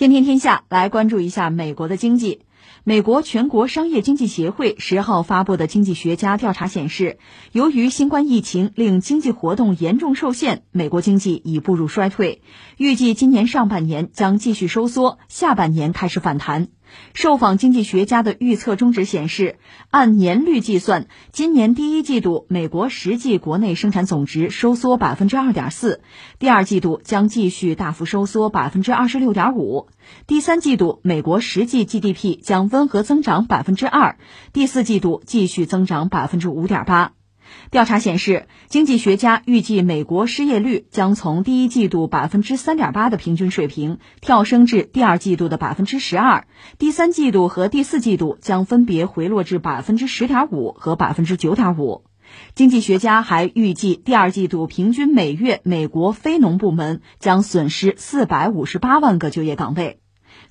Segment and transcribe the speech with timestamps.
[0.00, 2.40] 天天天下来关注一下美国的经济。
[2.84, 7.18] 美国全国商业经济协会十号发布的经济学家调查显示，
[7.52, 12.40] 由于新冠疫情令经济活动严重受限，美国经济已步入衰退，
[12.78, 16.68] 预计今年上半年将继续收缩，下半年开始反弹。
[17.14, 19.56] 受访经济学家的预测中值显示，
[19.90, 26.02] 按年率计算，今年第一季度美国实际国内生产总值收缩百分之二点四，
[26.38, 29.88] 第二季度将继续大幅收缩百分之二十六点五，
[30.26, 34.18] 第三季度美国实际 GDP 将温和增长百分之二，
[34.52, 37.12] 第四季度继续增长百分之五点八。
[37.70, 46.46] 调查显示，经济学家预计美国失业率将从第一季度百分之三点八的平均水平跳升至第二季度的百分之十二，
[46.78, 52.04] 第三季度和第四季度将分别回落至百分之十点五和百分之九点五。
[52.54, 59.98] 经济学家还预计，第二季度平均每月美国非农部门将损失四百五十八万个就业岗位。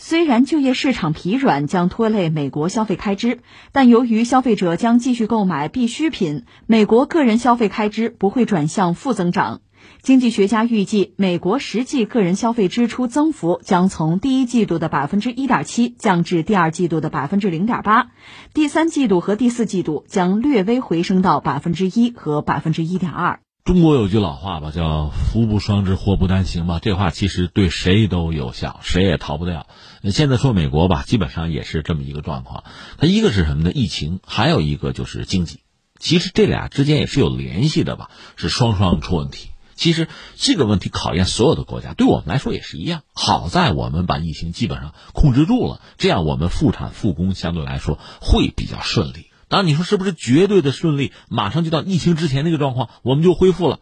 [0.02, 3.40] 虽然就业市场疲软将拖累美国消费开支，
[3.74, 9.60] 但由于消费者将继续购买必需品，美国个人消费开支不会转向负增长。
[10.02, 18.08] 经济学家预计，美国实际个人消费支出增幅将从第一季度的百分之一点七降至第二季度的百分之零点八，
[18.54, 23.42] 第三季度和第四季度将略微回升到百分之一和百分之一点二。
[23.70, 26.80] 中国有句老话吧，叫“福不双至，祸不单行”吧。
[26.82, 29.68] 这话其实对谁都有效，谁也逃不掉。
[30.12, 32.64] 现在说美国吧，基本上也是这么一个状况。
[32.98, 33.72] 它一个是什么呢？
[33.72, 35.60] 疫情，还有一个就是经济。
[36.00, 39.52] 其实这俩之间也是有联系的吧，是双双出问题。
[39.76, 43.04] 其实这个问题考验所有的国家，对我们来说也是一样。
[43.14, 49.28] 好在我们把疫情基本上控制住了，这样我们复产复工相对来说会比较顺利。
[49.50, 51.12] 当然，你说是不是绝对的顺利？
[51.28, 53.80] 马上就到疫情之前那个状况，我们就恢复了？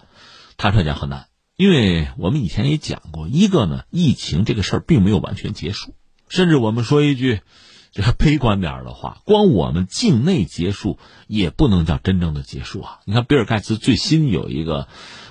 [0.58, 5.94] 坦率讲很难，因为我们以前也讲过，一个呢，疫情这个事儿并没有完全结束，
[6.30, 7.42] 甚至我们说一句
[7.92, 13.00] 这个悲观点的话，光我们境内结束也不能叫真正的结束啊！
[13.06, 14.88] 你看，比尔盖茨最新有一个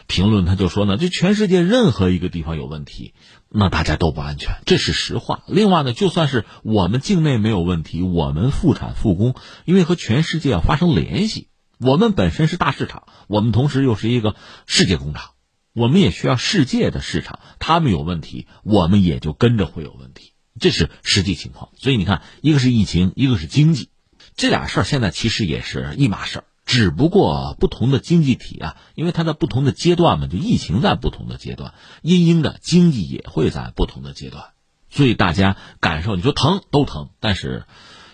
[0.07, 3.15] 评论，他就说呢，就全世界任何一个地方有问题。
[3.49, 5.45] 那大家都不安全，这是实话。
[5.47, 9.35] 另外呢，就算是我们境内没有问题，我们复产复工，
[9.65, 11.49] 因为和全世界要发生联系，
[11.79, 14.35] 我们本身是大市场，我们同时又是一个
[14.67, 15.31] 世界工厂，
[15.73, 17.39] 我们也需要世界的市场。
[17.59, 21.71] 他们有问题，我们也就跟着会有问题，这是实际情况。
[21.77, 23.91] 所以你看，一个是疫情，一个是经济，
[24.37, 26.45] 这俩事儿现在其实也是一码事儿。
[26.67, 31.73] 只不过不同的经济体啊，因为它在不同的阶段嘛，就疫情在不同的阶段，
[32.03, 34.47] 因应的经济也会在不同的阶段，
[34.91, 37.65] 所以大家感受，你说疼都疼，但是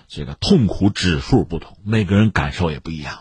[0.06, 3.20] 这个痛苦指数不同，每个人感受也不一样。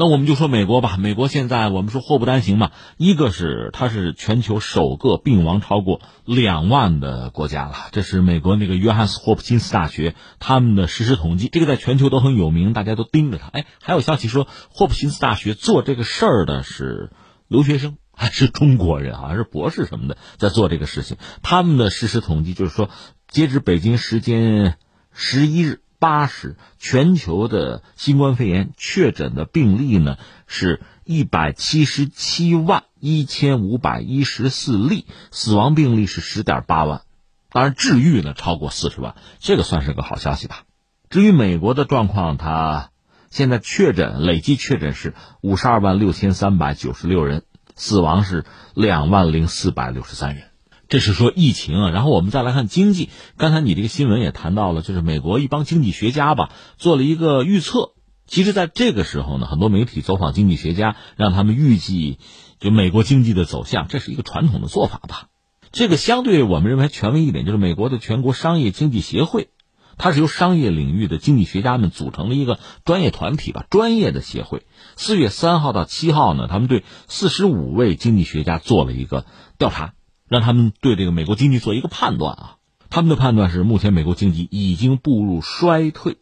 [0.00, 13.48] 那我们就说美国吧，美国现在我们说祸不单行嘛，一个是它是全球首个病亡超过两万的国家了，这是美国那个约翰斯霍普金斯大学他们的实时统计，这个在全球都很有名，大家都盯着它。
[13.48, 17.10] 哎，还有消息说霍普金斯大学做这个事儿的是
[17.48, 21.16] 留学生 还是中国人，好像是博士什么的在做这个事情。
[21.42, 22.88] 他们的实时统计就是说，
[23.26, 24.76] 截止北京时间
[25.12, 25.80] 十一日。
[25.98, 30.16] 八十，全球的新冠肺炎确诊的病例呢
[30.46, 37.02] 是一百七十七万一千五百一十四例，死亡病例是十点八万，
[37.50, 40.62] 当然治愈呢超过四十万，这个算是个好消息吧。
[41.10, 42.90] 至于美国的状况，它
[43.30, 47.44] 现在确诊累计确诊是五十二万六千三百九十六人，
[47.74, 48.44] 死亡是
[48.74, 50.47] 两万零四百六十三人。
[50.88, 53.10] 这是说疫情啊，然后我们再来看经济。
[53.36, 57.92] 刚才你这个新闻也谈到了，就是美国一帮经济学家吧做了一个预测。
[58.26, 62.18] 其实，在这个时候呢，很多媒体走访经济学家，让他们预计
[62.58, 65.28] 就美国经济的走向，这是一个传统的做法吧。
[65.72, 69.50] 这个相对我们认为权威一点，就是美国的全国商业经济协会，
[69.98, 74.62] 它是由商业领域的经济学家们组成的一个专业团体吧，专业的协会。
[74.96, 79.26] 四月三号到七号呢，他们对四十五位经济学家做了一个
[79.58, 79.92] 调查。
[80.28, 82.56] 让他们对这个美国经济做一个判断啊，
[82.90, 86.18] 他们的判断是目前美国经济已经步入衰退，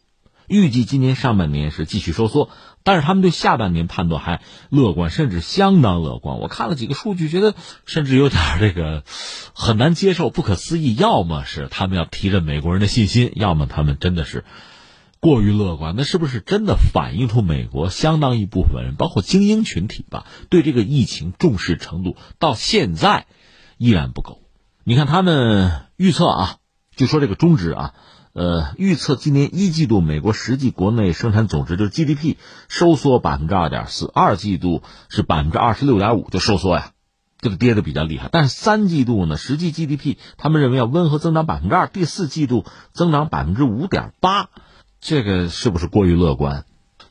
[0.47, 2.49] 预计今年上半年是继续收缩，
[2.83, 6.39] 但是他们对下半年判断还乐观，甚至相当乐观。
[6.39, 7.53] 我看了几个数据，觉得
[7.85, 9.03] 甚至有点这个
[9.53, 10.95] 很难接受、不可思议。
[10.95, 14.45] 要么是他们要提振美国人的信心，要么他们真的是
[15.19, 15.95] 过于乐观。
[15.97, 23.25] 那是不是真的反映出美国相当一部分人，包括精英群体吧，对这个疫情重视程度到现在？
[23.77, 24.41] 依然不够，
[24.83, 26.55] 你看他们预测啊，
[26.95, 27.93] 就说这个中值啊，
[28.33, 32.37] 呃，预测今年一季度美国实际国内生产总值就是 GDP
[32.67, 36.91] 收缩百分之二点四，二季度是百分之二十六点五就收缩呀，
[37.39, 38.29] 这个跌的比较厉害。
[38.31, 44.49] 但是三季度呢，实际 GDP 他们认为要温和增长百分之二，第四季度增长百分之五点八，
[44.99, 46.65] 这个是不是过于乐观？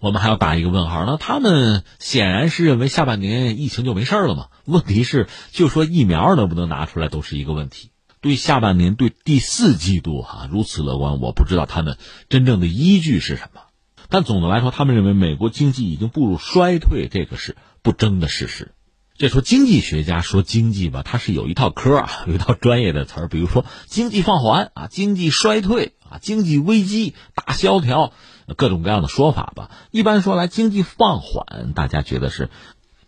[0.06, 1.05] 我们还要打一个问号。
[1.05, 4.47] 那他们显然是认为下半年疫情就没事了嘛？
[4.64, 7.91] 问题是，就说疫苗能不能拿出来都是一个问题。
[8.20, 11.99] 对下半年、对第四季度哈如此乐观，我不知道他们
[12.29, 13.61] 真正的依据是什么。
[14.08, 18.73] 但总的来说，他们认为美国经济已经步入衰退，这个是不争的事实。
[19.19, 28.12] 这说经济学家说经济吧，它是有一套科啊， 有一套专业的词儿，比如说经济放缓啊、经济衰退啊、经济危机、大萧条，
[28.55, 29.71] 各种各样的说法吧。
[29.91, 32.51] 一般说来，经济放缓，大家觉得是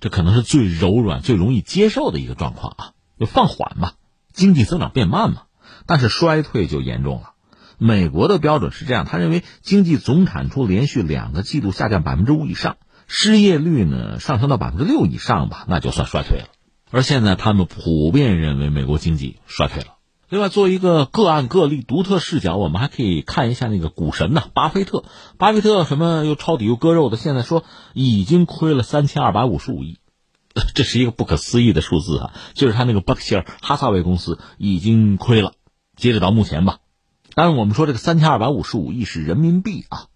[0.01, 3.93] 这可能是最柔软、最容易接受的一个状况啊，就放缓嘛，
[4.33, 5.43] 经济增长变慢嘛。
[5.87, 7.31] 但是衰退就严重了。
[7.79, 12.77] 美国的标准是这样，他认为经济总产出连续两个季度下降百分之五以上，
[13.07, 16.49] 失业率呢上升到百分之六以上吧，那就算衰退了。
[16.91, 19.98] 而现在他们普遍认为美国经济衰退了。
[20.31, 25.05] 另外，作为一个个案个例、独特视角，我们还可以看一下那个股神呐，巴菲特。
[25.39, 27.65] 巴菲特什么又抄底又割肉的，现在说
[27.95, 29.97] 已经亏了三千二百五十五亿，
[30.75, 32.35] 这是一个不可思议的数字啊！
[32.53, 35.55] 就是他那个伯克希尔哈萨韦公司已经亏了，
[35.97, 36.81] 截止到目前吧。
[37.35, 40.09] 但是我们说这个三千二百五十五亿是人民币啊，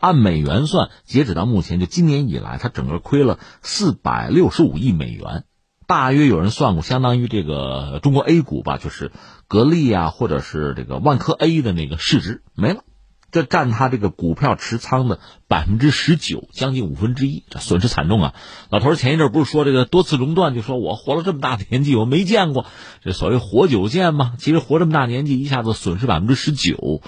[0.00, 5.44] 按美元算，截止到目前就今年以来，他整个亏了四百六十五亿美元，
[5.88, 9.10] 大约有人算过，相当于这个中国 A 股吧，就是
[9.48, 12.84] 格力啊，或者是这个万科 A 的那个市值没了。
[13.30, 15.18] 这占他这个股票持仓的
[15.48, 18.34] 百分之十九，将近五分之一，这损失惨重啊！
[18.70, 22.66] 老头前一阵不是说这个多次熔断，就说我活了这么大年纪，我没见过
[23.02, 24.34] 这所谓活久见嘛？
[24.38, 27.02] 其实活这么大年纪，一下子损失百分之十九，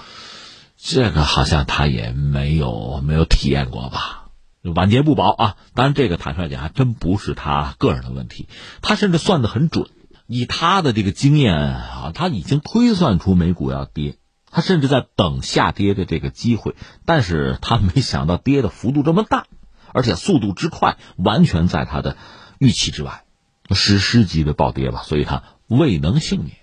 [0.76, 4.19] 这个好像他也没有没有体验过吧？
[4.62, 5.56] 晚节不保啊！
[5.74, 8.48] 当然，这个坦率讲，还真不是他个人的问题，
[8.82, 9.88] 他甚至算得很准，
[10.26, 14.16] 以他的这个经验啊，他已经推算出美股要跌。
[14.52, 16.74] 他甚至在等下跌的这个机会，
[17.06, 19.46] 但是他没想到跌的幅度这么大，
[19.92, 22.16] 而且速度之快，完全在他的
[22.58, 23.24] 预期之外，
[23.70, 26.56] 史诗级的暴跌吧，所以他未能幸免。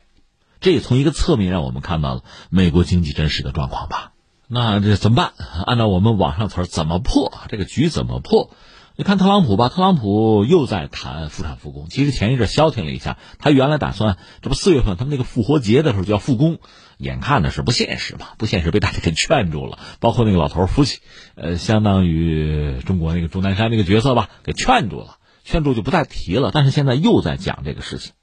[0.60, 4.12] 这也从一个侧面让我们看到了美国经济真实的状况吧。
[4.48, 5.34] 那这怎么办？
[5.66, 7.90] 按照我们网上词儿，怎么破这个局？
[7.90, 8.50] 怎么破？
[8.96, 11.88] 你看特朗普吧，特朗普又在谈复产复工。
[11.90, 16.60] 其实前一阵消停了一下，他原来打算这不四月份他们那个复活节的时候就要复工。
[16.98, 20.98] 眼看的是不现实嘛，不现实被大家给劝住了，包括那个老头夫妻，
[21.36, 26.50] 呃，相当于中国那个钟南山那个角色吧，给劝住了，劝住就不再提了。
[26.52, 28.14] 但是现在又在讲这个事情。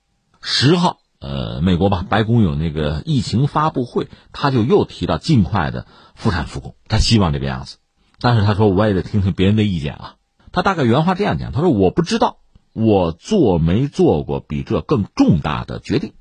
[0.40, 7.78] 十号，呃，美国吧，白宫有那个疫情发布会，他就又提到尽快的复产复工，他希望这个样子。
[8.20, 10.14] 但是他说我也得听听别人的意见啊。
[10.52, 12.40] 他大概原话这样讲，他说我不知道，
[12.74, 16.12] 我做没做过比这更重大的决定。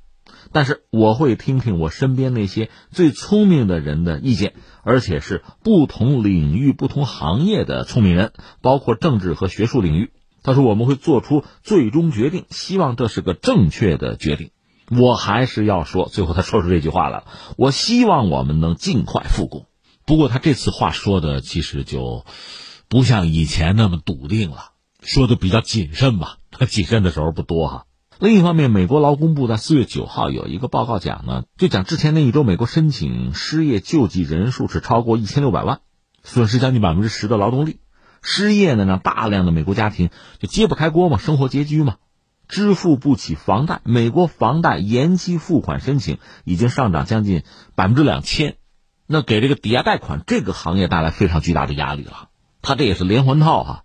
[0.54, 4.54] 但是我会听听我身边那些最聪明的人的意见，
[4.84, 10.14] 而且是不同领域、不同行业的聪明人，包括政治和学术领域。
[10.44, 14.52] 他说我们会做出最终决定，希望这是个正确的决定。
[14.90, 17.26] 我还是要说，最后他说出这句话了：
[17.58, 19.66] 我希望我们能尽快复工。
[20.06, 22.26] 不过他这次话说的其实就
[22.90, 24.72] 不像以前那么笃定了，
[25.02, 26.38] 说的比较谨慎吧。
[26.52, 27.86] 他谨慎的时候不多哈。
[28.20, 35.80] 另一方面，美国劳工部在四月九号有一个报告讲呢，就讲之前那一周，美国申请失业救济人数是超过一千六百万，
[36.24, 37.80] 损失将近百分之十的劳动力。
[38.22, 41.96] 失业呢，让大量的美国家庭就揭不开锅嘛，生活拮据嘛，
[42.54, 43.82] 支付不起房贷。
[43.84, 47.42] 美国房贷延期付款申请已经上涨将近
[47.74, 48.58] 百分之两千，
[49.08, 52.30] 那给这个抵押贷款这个行业带来非常巨大的压力了。
[52.62, 53.84] 他这也是连环套哈。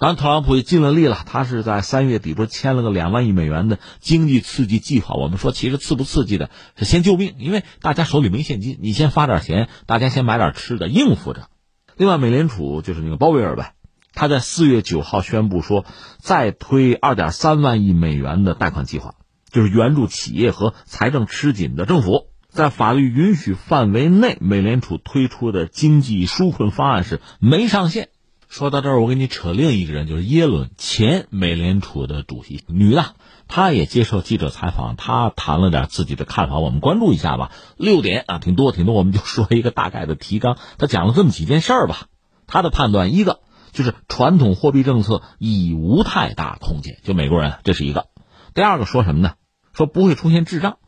[0.00, 1.22] 当然，特朗普也尽了力了。
[1.26, 5.14] 他是在三月底不是签了个两万亿美元的经济刺激计划？
[5.14, 11.48] 我们说，其实刺不刺激的是先救命，因为大家手里没现金，你先发点钱，大家先买点吃的应付着。
[11.96, 13.72] 另外，美联储就是那个鲍威尔呗，
[14.14, 15.84] 他在四月九号宣布说，
[16.18, 19.14] 再推二点三万亿美元的贷款计划，
[19.50, 22.26] 就是援助企业和财政吃紧的政府。
[22.48, 28.08] 在法律允许范围内，美联储推出的经济纾困方案是没上限。
[28.48, 33.14] 说到这儿，我给你扯另一个人，就是耶伦，前美联储的主席，女的，
[33.46, 37.52] 她也接受记者采访，她谈了点自己的看法，我们关注一下吧。
[37.76, 40.56] 六点啊，挺多挺多，我们就说一个大概的提纲。
[40.78, 42.06] 他讲了这么几件事儿吧，
[42.46, 43.40] 他的判断，一个
[43.72, 48.06] 就是传统货币政策已无太大空间，就美国人，这是一个。
[48.54, 49.34] 第二个说什么呢？
[49.72, 50.78] 说不会出现滞胀。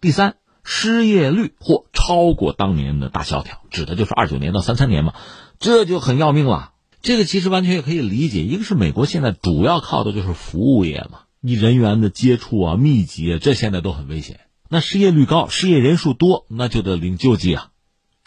[0.00, 5.14] 第三，失业率或超过当年的大萧条，指的就是二九年到三三年嘛，
[5.58, 6.72] 这就很要命了。
[7.02, 14.40] 这个其实完全也可以理解，一个是美国现在主要靠的就是服务业嘛，你人员的接触啊、密集啊，这现在都很危险。
[14.68, 17.68] 那失业率高、失业人数多，那就得领救济啊，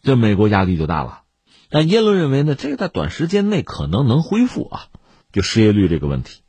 [0.01, 1.22] 这美国压力就大了。
[1.73, 4.81] 但耶伦认为呢，这个在短时间内可能能恢复啊，
[5.31, 6.41] 就失业率这个问题。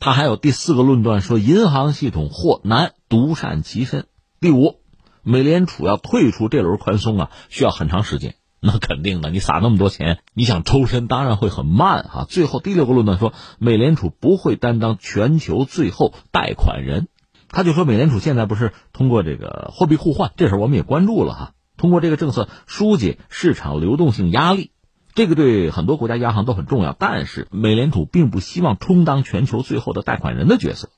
[0.00, 4.04] 他还有第四个论断说，银行系统或难独善其身。
[4.38, 4.80] 第五，
[5.22, 8.34] 美联储要退出这轮宽松啊，需要很长时间。
[8.60, 12.26] 那肯定的，你撒那么多钱，你想抽身当然会很慢哈。
[12.28, 17.08] 最后第六个论断说，美联储不会担当全球最后贷款人。
[17.48, 21.52] 他就说，美联储现在不是通过这个货币互换，这事我们也关注了哈。
[21.76, 24.70] 通过这个政策疏解市场流动性压力，
[25.14, 26.94] 这个对很多国家央行都很重要。
[26.98, 30.88] 但是美联储并不希望充当全球最后的贷款人的角色，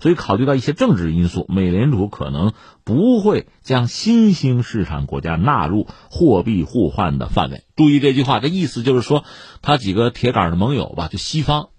[0.00, 2.52] 所以考虑到一些政治因素，美联储可能
[2.84, 7.64] 不会将新兴市场国家纳入货币互换的范围。
[7.76, 9.24] 注意这句话，这意思就是说，
[9.60, 11.70] 他几个铁杆的盟友吧，就西方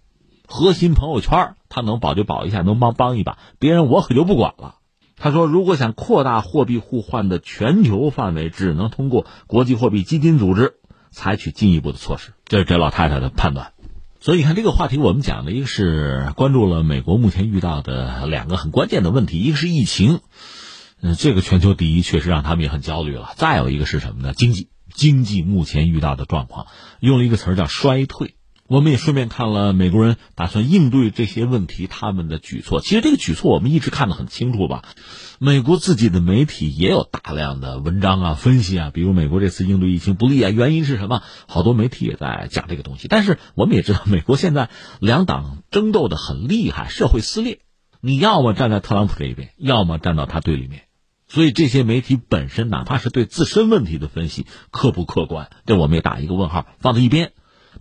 [0.47, 4.75] 核心朋友圈，他能保就保一下，能帮帮一把，别人我可就不管了。
[5.19, 10.75] 他说：“如果想扩大货币互换的全球范围，只能通过国际货币基金组织
[11.11, 13.73] 采取进一步的措施。”这是这老太太的判断。
[14.21, 20.19] 所以你看，这个话题我们讲的一个是关注了美国目前遇到的两个很关键的问题，一个是疫情，
[21.01, 23.33] 嗯，这个全球第一确实让他们也很焦虑了。
[23.35, 24.33] 再有一个是什么呢？
[24.33, 26.67] 经济，经济目前遇到的状况，
[26.99, 28.35] 用了一个词儿叫衰退。
[28.69, 32.81] 我们也顺便看了美国人打算应对这些问题他们的举措。
[32.81, 34.83] 其实这个举措我们一直看得很清楚吧？
[35.39, 41.23] 美国自己的媒体也有大量的文章啊、分析啊，比如美国这次应对疫情不利啊，原因是什么？
[41.47, 43.07] 好多媒体也在讲这个东西。
[43.07, 47.61] 但是我们也知道，美国现在两党争斗的很厉害，社会撕裂。
[48.01, 50.83] 你要么站在特朗普这一边，要么站到他对立面。
[51.27, 57.31] 所以这些媒体本身，哪怕是对自身问题的分析客不客观，这我们也打一个问号，放在一边。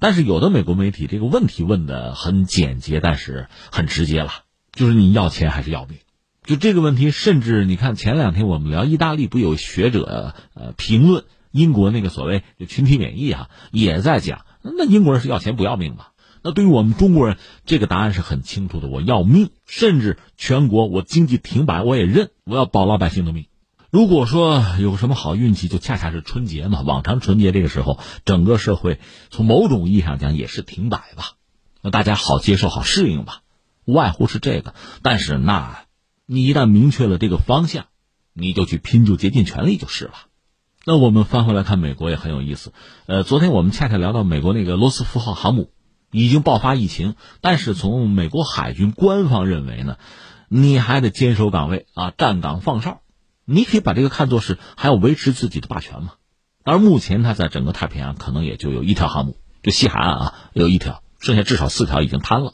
[0.01, 4.31] 但是有的美国媒体这个问题问的很简洁，但是很直接了，
[4.73, 5.99] 就是你要钱还是要命？
[6.45, 16.07] 就这个问题，甚至你看前两天我们聊意大利，不有学者呃评论英国那个所谓群体免疫啊，也在讲，那英国人是要钱不要命吗？
[16.43, 23.47] 那对于我们中国人，这个答案是很清楚的，我要命，甚至全国我经济停摆我也认，我要保老百姓的命。
[23.91, 26.83] 如果说有什么好运气，就恰恰是春节嘛。
[26.83, 31.33] 往常春节这个时候，整个社会从某种意义上讲也是停摆吧，
[31.81, 33.41] 那大家好接受、好适应吧，
[33.87, 34.75] 无外乎是这个。
[35.01, 35.85] 但是，那
[36.27, 37.87] 你一旦明确了这个方向，
[38.35, 40.13] 你就去拼，就竭尽全力就是了。
[40.85, 42.75] 那我们翻回来看美国也很有意思。
[43.07, 45.71] 呃，昨天我们恰恰聊到美国那个罗斯福号航母
[46.11, 49.97] 已经爆发疫情，但是从美国海军官方认为呢，
[50.51, 53.01] 你还得坚守岗位啊，站岗放哨。
[53.51, 56.13] 你可以把这个看作是还要维持自己的霸权嘛？
[56.65, 62.53] 而目前它在整个太平洋可能也就有一条航母，就西海岸啊有一条，剩下至少四条已经瘫了。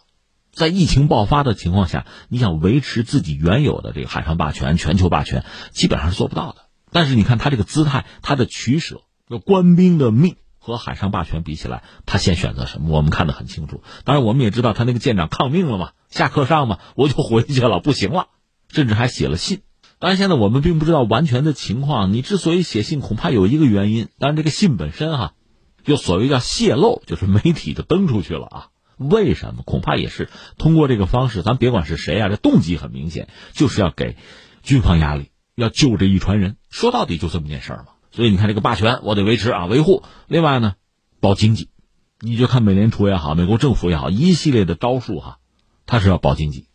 [0.52, 6.66] 在疫情爆发的情况下，你想维持自己原有的这个海上霸权、全球霸权，基本上是做不到的。
[6.92, 12.96] 但是你看他这个姿态，他的取舍，就官兵的命和海上霸权比起来，他先选择什么？
[12.96, 13.82] 我们看得很清楚。
[14.04, 18.28] 当然，我们也知道他那个舰长抗命了嘛，下课上嘛，我就回去了，不行了，
[18.68, 19.62] 甚至还写了信。
[20.04, 22.12] 当然，现在我们并不知道完全的情况。
[22.12, 24.10] 你之所以写信，恐怕有一个原因。
[24.18, 25.32] 当然，这个信本身哈，
[25.82, 28.68] 就所谓叫泄露，就是媒体就登出去了啊。
[28.98, 29.62] 为什么？
[29.64, 31.40] 恐怕也是通过这个方式。
[31.40, 34.18] 咱别管是谁啊，这动机很明显，就是要给
[34.62, 36.58] 军方压力，要救这一船人。
[36.68, 37.94] 说到底就这么件事儿嘛。
[38.12, 40.02] 所以你看，这个霸权我得维持啊，维护。
[40.28, 40.74] 另外呢，
[41.18, 41.70] 保经济，
[42.20, 45.38] 你就看美联储也好，美国政府也好，一系列的招数哈，
[45.86, 46.68] 他是要保经济。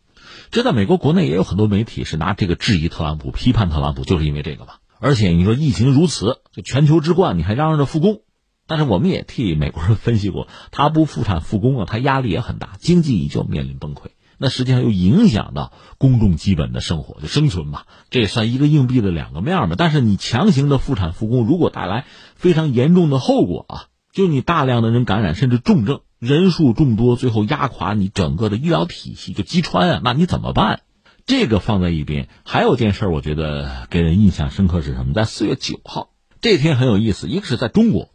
[0.50, 4.80] 这在美国国内也有很多媒体是拿这个质疑特朗普、批判特朗普，就是因为这个吧。
[4.98, 8.22] 而且你说疫情如此，就全球之冠，你还嚷嚷着复工，
[8.66, 19.76] 但是我们也替美国人分析过，他不复产复工啊，他压力也很大，经济依旧面临崩溃，那实际上又影响到公众基本的生活就生存嘛，这也算一个硬币的两个面嘛。
[19.78, 26.00] 但是你强行的复产复工，如果带来非常严重的后果啊，就你大量的人感染，甚至重症。
[26.20, 30.00] 人数众多，最后压垮你整个的医疗体系，就击穿啊！
[30.04, 30.82] 那你怎么办？
[31.24, 32.28] 这个放在一边。
[32.44, 35.14] 还有件事，我觉得给人印象深刻是什么？
[35.14, 36.10] 在四月九号
[36.42, 38.10] 这天很有意思，一个是在中国，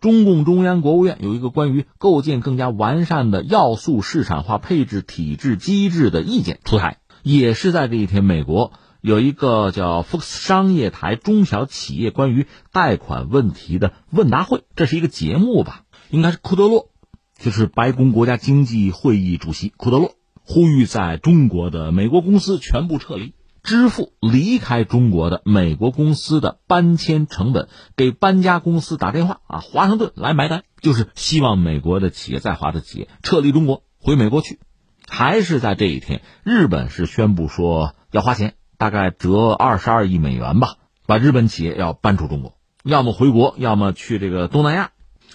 [0.00, 15.82] 中共中央国务院有一个关于构建更加完善的要素市场化配置体制机制的意见出台；也是在这一天，美国有一个叫福克斯商业台中小企业关于贷款问题的问答会，这是一个节目吧？
[16.08, 16.90] 应该是库德洛。
[17.38, 34.58] 就是白宫国家经济会议主席库德洛呼吁，在中国的美国公司全部撤离，支付离开中国的美国公司的搬迁成本，给搬家公司打电话啊，华盛顿来买单，就是希望美国的企业在华的企业撤离中国，回美国去。
[35.06, 40.74] 还是在这一天，日本是宣布说要花钱，大概折二十二亿美元吧，
[41.06, 44.90] 把日本企业要搬出中国，要么回国，要么去这个东南亚。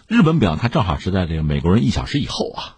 [0.07, 2.77] 日本表态正好是在这个美国人一小时以后啊。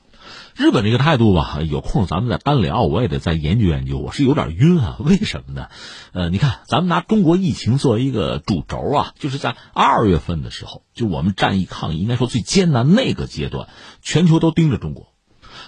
[0.55, 3.97] 日本这个态度吧，有空咱们再单聊，我也得再研究研究。
[3.97, 5.67] 我是有点晕啊，为什么呢？
[6.13, 13.67] 呃，你看，咱们拿中国疫情作为一个主轴啊，就是在二月份的时候，就我们战役抗疫应该说最艰难那个阶段，
[14.01, 15.11] 全球都盯着中国。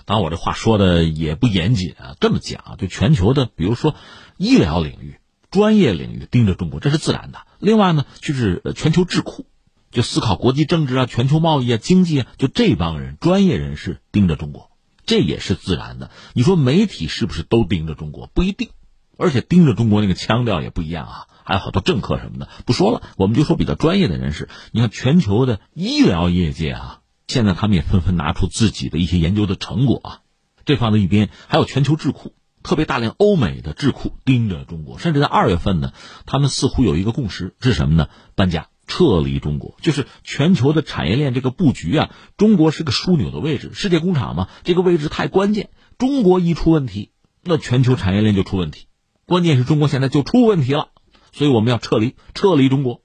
[0.05, 2.15] 当然，我这话说的也不严谨啊。
[2.21, 3.93] 这么讲，就全球的，比如说
[4.37, 5.17] 医疗领域、
[5.51, 7.39] 专业领域盯着中国，这是自然的。
[7.59, 9.45] 另外呢，就是全球智库，
[9.91, 14.71] 就思考国际政治啊、全球贸易啊、经济啊，就这帮人专业人士盯着中国。
[15.05, 16.11] 这也是自然的。
[16.33, 18.27] 你说媒体是不是都盯着中国？
[18.27, 18.69] 不一定，
[19.17, 21.27] 而且盯着中国那个腔调也不一样啊。
[21.45, 23.01] 还有好多政客什么的，不说了。
[23.15, 24.49] 我们就说比较专业的人士。
[24.73, 30.19] 你看全球的医疗业界啊，现在他们也纷纷拿出自己的一些研究的成果啊。
[30.65, 34.99] 这放在一边，还有全球智库，特别大量欧美的智库盯着中国。
[34.99, 35.93] 甚至在二月份呢，
[36.25, 38.09] 他们似乎有一个共识是什么呢？
[38.35, 38.67] 搬家。
[38.87, 42.09] 撤离中国，就是全球的产业链这个布局啊。
[42.37, 45.69] 中国是个枢纽的位置，世界工厂嘛，这个位置太关键。
[45.97, 47.11] 中国一出问题，
[47.43, 48.87] 那全球产业链就出问题。
[49.25, 50.87] 关键是中国现在就出问题了，
[51.33, 53.01] 所以我们要撤离，撤离中国。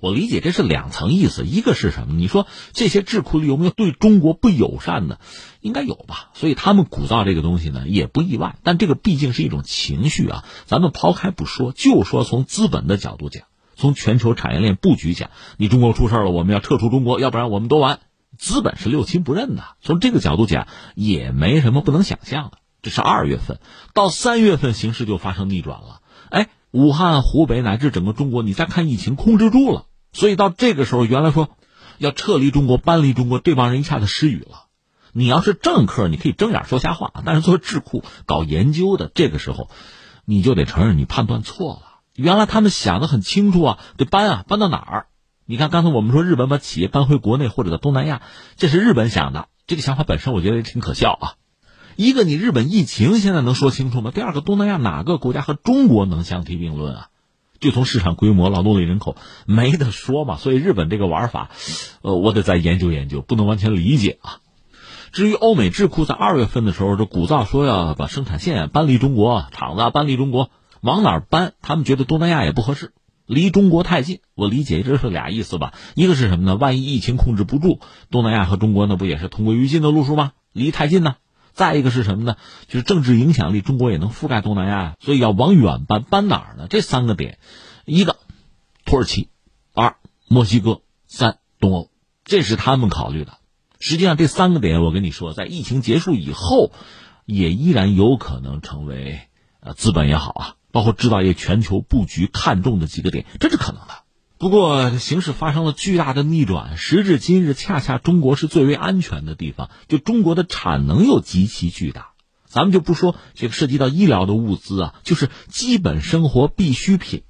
[0.00, 2.14] 我理解这是两层意思，一个是什么？
[2.14, 5.20] 你说这些智库里有没有对中国不友善的？
[5.60, 6.30] 应该有吧。
[6.34, 8.58] 所以他们鼓噪这个东西呢，也不意外。
[8.64, 13.44] 但这个毕竟是一种情绪啊，咱们抛开不说，就说从资本的角度讲。
[13.76, 18.00] 从全球产业链布局讲，你中国出事了，我们要撤出中国，要不然我们都完。
[18.36, 20.66] 资本是六亲不认的，从这个角度讲，
[20.96, 22.58] 也没什么不能想象的。
[22.82, 23.60] 这是二月份，
[23.92, 26.00] 到三月份形势就发生逆转了。
[26.30, 31.48] 哎，武汉、湖北乃至整个中国，你再看疫情控制住了，所以到这个时候，原来说
[31.98, 34.64] 要撤离中国、搬离中国，这帮人一下子失语了。
[35.12, 39.70] 你要是政客，你可以睁眼说瞎话，但是作为智库搞研究的，这个时候
[40.24, 41.93] 你就得承认你判断错了。
[42.14, 45.06] 原来他们想的很清楚啊，得搬啊，搬到哪儿？
[45.46, 48.22] 你看刚才我们说日本把企业搬回国内或者到东南亚，
[48.56, 49.48] 这是日本想的。
[49.66, 51.26] 这个想法本身我觉得也挺可笑啊。
[51.96, 54.10] 一个你日本疫情现在能说清楚吗？
[54.14, 57.08] 第二个东南亚哪个国家和中国能相提并论啊？
[57.60, 60.36] 就从市场规模、劳动力人口没得说嘛。
[60.36, 61.50] 所以日本这个玩法，
[62.02, 64.38] 呃，我得再研究研究，不能完全理解啊。
[65.12, 70.50] 至于欧美智库在二月份的时候就鼓噪说要把生产线搬离中国，厂子搬离中国。
[70.84, 71.54] 往哪搬？
[71.62, 72.92] 他们觉得东南亚也不合适，
[73.24, 74.20] 离中国太近。
[74.34, 75.72] 我理解这是俩意思吧？
[75.94, 76.56] 一个是什么呢？
[76.56, 80.32] 万一疫情控制不住，东南亚和中国那不也是同归于尽的路数吗？
[80.52, 81.16] 离太近呢？
[81.54, 82.36] 再一个是什么呢？
[82.68, 86.02] 就是政治影响力，中国也能覆盖东南亚，所以要往远搬。
[86.02, 86.66] 搬哪儿呢？
[86.68, 87.38] 这三个点：
[87.86, 88.18] 一个
[88.84, 89.30] 土耳其，
[89.72, 89.96] 二
[90.28, 91.90] 墨西哥，三东欧。
[92.24, 93.38] 这是他们考虑的。
[93.80, 96.72] 实际上，这三个点我跟你说，在疫情结束以后，
[97.24, 99.20] 也依然有可能成为
[99.60, 100.54] 呃资本也好啊。
[100.74, 104.02] 包括制造业全球布局看重的几个点，这是可能的。
[104.38, 109.70] 不过形势发生了巨大的逆转，时至今日，恰恰中国是最为安全的地方。
[109.86, 112.08] 就中国的产能又极其巨大，
[112.44, 117.22] 咱们就不说这个涉及到医疗的物资啊，就是基本生活必需品，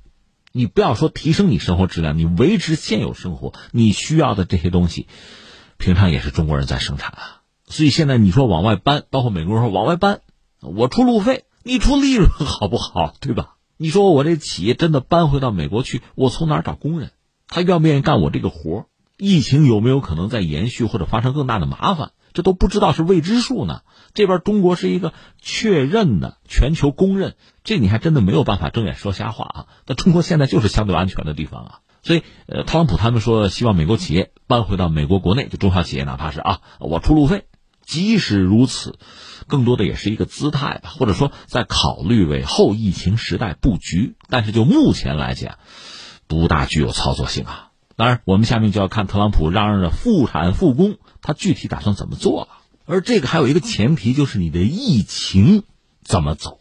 [0.50, 5.06] 你不要说提升你生活质量，你维持现有生活，你需要的这些东西，
[5.76, 7.42] 平常也是中国人在生产啊。
[7.66, 10.22] 所以现在你说往外搬，包括美国人说往外搬，
[10.62, 11.44] 我出路费。
[11.64, 13.56] 你出利润 好不好，对吧？
[13.76, 17.10] 你说我这企业真的搬回到美国去，我从哪儿找工人？
[17.48, 18.84] 他愿不愿意干我这个活儿？
[19.16, 22.12] 疫情有没有可能再延续或者发生更大的麻烦？
[22.32, 23.82] 这都不知道是未知数呢。
[24.12, 29.66] 这边中国是一个确认的全球公认，这你还真的没有办法睁眼说瞎话啊。
[29.86, 37.44] 那中国现在就是相对安全的地方啊，所以呃，特朗普他们说希望美国企业搬回到美国国内，就中小企业哪怕是啊，我出路费。
[37.86, 38.98] 即使如此，
[39.46, 44.16] 更多的也是一个姿态吧，或者说在考虑为后疫情时代布局。
[44.28, 45.58] 但是就目前来讲，
[46.26, 47.70] 不大具有操作性啊。
[47.96, 52.48] 当然，我们下面就要看特朗普嚷嚷着复产复工，他具体打算怎么做了。
[52.86, 55.62] 而这个还有一个前提，就是你的疫情
[56.02, 56.58] 怎么走。